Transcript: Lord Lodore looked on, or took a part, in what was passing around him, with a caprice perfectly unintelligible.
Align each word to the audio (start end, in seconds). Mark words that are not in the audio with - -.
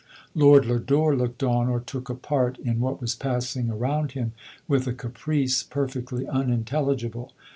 Lord 0.33 0.65
Lodore 0.65 1.15
looked 1.15 1.43
on, 1.43 1.67
or 1.69 1.79
took 1.79 2.09
a 2.09 2.15
part, 2.15 2.57
in 2.57 2.79
what 2.79 2.99
was 2.99 3.13
passing 3.13 3.69
around 3.69 4.13
him, 4.13 4.31
with 4.67 4.87
a 4.87 4.93
caprice 4.93 5.61
perfectly 5.61 6.25
unintelligible. 6.27 7.33